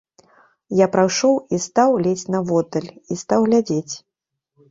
Я 0.77 0.87
прайшоў 0.95 1.35
і 1.57 1.59
стаў 1.65 1.91
ледзь 2.07 2.25
наводдаль, 2.35 2.89
і 3.17 3.17
стаў 3.23 3.39
глядзець. 3.51 3.93